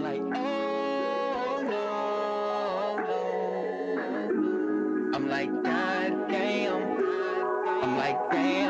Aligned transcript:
I'm 0.00 0.06
like, 0.06 0.22
oh 0.34 1.62
no, 1.62 2.96
no, 3.06 3.20
no. 4.32 5.10
I'm 5.14 5.28
like, 5.28 5.50
god 5.62 6.28
damn. 6.30 6.82
I'm 7.82 7.98
like, 7.98 8.30
damn. 8.30 8.69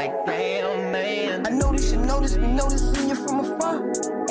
Like, 0.00 0.24
damn, 0.24 0.92
man. 0.92 1.46
I 1.46 1.50
notice 1.50 1.92
you 1.92 1.98
notice 1.98 2.36
me 2.36 2.46
noticing 2.46 3.08
you 3.08 3.14
from 3.14 3.40
afar. 3.40 3.80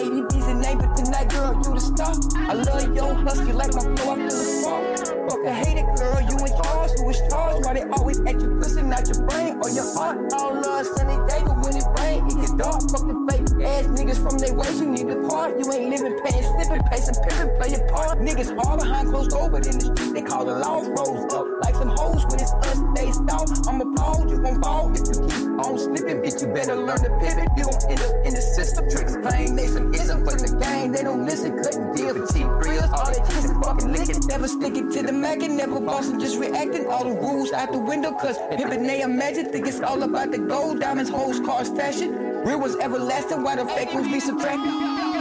ADB's 0.01 0.47
a 0.47 0.55
name, 0.55 0.79
tonight, 0.97 1.29
girl, 1.29 1.53
you 1.63 1.73
the 1.77 1.79
star. 1.79 2.13
I 2.49 2.53
love 2.53 2.95
your 2.95 3.13
husky 3.13 3.53
like 3.53 3.73
my 3.75 3.85
flow, 3.95 4.13
I 4.13 4.15
feel 4.17 4.33
the 4.33 4.49
spark. 4.61 5.29
Fuck 5.29 5.45
a 5.45 5.53
hated 5.53 5.85
girl, 5.95 6.19
you 6.25 6.35
in 6.41 6.51
charge, 6.63 6.91
who 6.97 7.09
is 7.09 7.21
charged? 7.29 7.65
Why 7.65 7.73
they 7.73 7.85
always 7.97 8.19
at 8.21 8.41
your 8.41 8.55
pussy, 8.57 8.81
not 8.81 9.05
your 9.09 9.21
brain 9.27 9.59
or 9.61 9.69
your 9.69 9.85
heart? 9.93 10.17
All 10.33 10.55
love, 10.55 10.87
sunny 10.97 11.17
day, 11.29 11.41
but 11.45 11.61
when 11.61 11.77
it 11.77 11.85
rain, 12.01 12.25
it 12.25 12.35
gets 12.41 12.53
dark. 12.57 12.81
Fuck 12.89 13.05
the 13.05 13.15
fake 13.29 13.49
ass 13.61 13.85
niggas 13.93 14.17
from 14.17 14.39
their 14.39 14.53
ways, 14.55 14.79
you 14.81 14.89
need 14.89 15.07
to 15.07 15.21
part. 15.29 15.53
You 15.59 15.71
ain't 15.71 15.89
living, 15.93 16.17
paying, 16.25 16.45
slipping, 16.49 16.81
pay 16.89 16.97
some 16.97 17.17
pimpin', 17.29 17.57
play 17.61 17.69
your 17.77 17.85
part. 17.93 18.17
Niggas 18.17 18.57
all 18.65 18.77
behind 18.77 19.09
closed 19.09 19.29
but 19.29 19.67
in 19.69 19.77
the 19.77 19.85
street, 19.85 20.13
they 20.13 20.23
call 20.23 20.45
the 20.45 20.57
law 20.57 20.81
rose 20.81 21.29
up. 21.33 21.45
Like 21.61 21.75
some 21.75 21.93
hoes 21.93 22.25
when 22.25 22.41
it's 22.41 22.53
us, 22.65 22.79
they 22.97 23.11
stall. 23.11 23.45
I'm 23.69 23.81
appalled, 23.81 24.31
you 24.31 24.41
gon' 24.41 24.61
fall 24.61 24.89
if 24.97 25.05
you 25.05 25.28
on 25.59 25.77
slipping, 25.77 26.21
bitch. 26.21 26.41
You 26.41 26.47
better 26.47 26.75
learn 26.75 26.97
to 26.97 27.09
pivot. 27.19 27.49
You 27.57 27.63
gon' 27.63 27.91
end 27.91 28.01
up 28.01 28.25
in 28.25 28.33
the 28.33 28.41
system. 28.41 28.89
Tricks 28.89 29.15
they 29.15 29.67
some 29.67 29.93
ism 29.93 30.23
for 30.25 30.35
the 30.35 30.57
game. 30.57 30.91
They 30.91 31.03
don't 31.03 31.25
listen, 31.25 31.57
cutting 31.61 31.93
deal 31.93 32.13
for 32.15 32.33
cheap 32.33 32.47
reels. 32.63 32.89
All 32.91 33.11
they 33.11 33.19
chicks 33.19 33.45
is 33.45 33.51
fucking 33.63 33.91
licking. 33.91 34.19
Never 34.27 34.47
sticking 34.47 34.91
to 34.91 35.03
the 35.03 35.11
Mac 35.11 35.41
and 35.41 35.57
never 35.57 35.79
bossing, 35.79 36.19
just 36.19 36.37
reacting. 36.39 36.87
All 36.87 37.03
the 37.03 37.15
rules 37.15 37.51
out 37.51 37.71
the 37.71 37.79
window, 37.79 38.11
cause 38.13 38.37
pimpin' 38.51 38.87
they 38.87 39.01
imagine. 39.01 39.51
Think 39.51 39.67
it's 39.67 39.81
all 39.81 40.01
about 40.03 40.31
the 40.31 40.39
gold, 40.39 40.79
diamonds, 40.79 41.09
hoes, 41.09 41.39
cars, 41.39 41.69
fashion. 41.69 42.11
Real 42.45 42.59
was 42.59 42.75
everlasting, 42.77 43.43
why 43.43 43.55
the 43.55 43.65
fake 43.65 43.93
ones 43.93 44.07
be 44.07 44.19
subtracted? 44.19 45.18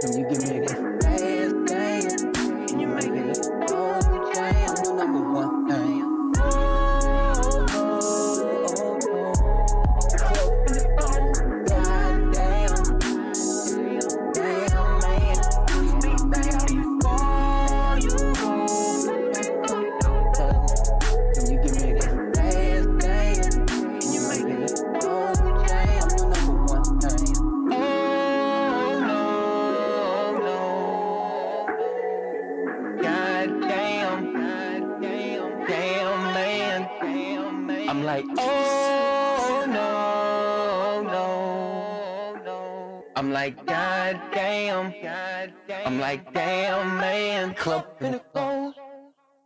Can 0.00 0.16
you 0.16 0.24
give 0.30 0.48
me 0.48 0.58
a 0.58 0.62
last 0.62 0.89
I'm 37.90 38.04
like, 38.04 38.24
oh, 38.38 39.64
no, 39.66 41.02
no, 41.02 42.40
no. 42.44 43.04
I'm 43.16 43.32
like, 43.32 43.66
God 43.66 44.20
damn. 44.32 44.92
God 45.02 45.52
damn. 45.66 45.86
I'm 45.88 45.98
like, 45.98 46.32
damn, 46.32 46.98
man. 46.98 47.52
Club 47.54 47.88
in 48.00 48.12
the. 48.12 48.79